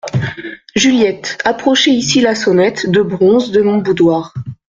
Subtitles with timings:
[0.75, 4.33] Juliette, approchez ici la sonnette de bronze de mon boudoir.